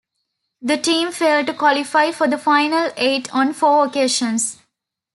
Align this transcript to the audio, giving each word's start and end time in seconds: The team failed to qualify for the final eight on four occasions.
The 0.63 0.77
team 0.77 1.11
failed 1.11 1.45
to 1.45 1.53
qualify 1.53 2.11
for 2.11 2.27
the 2.27 2.39
final 2.39 2.89
eight 2.97 3.31
on 3.35 3.53
four 3.53 3.85
occasions. 3.85 4.57